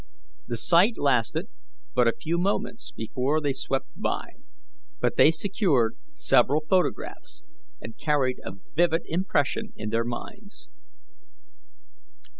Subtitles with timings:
[0.47, 1.47] The sight lasted
[1.93, 4.31] but a few moments before they swept by,
[4.99, 7.43] but they secured several photographs,
[7.79, 10.69] and carried a vivid impression in their minds.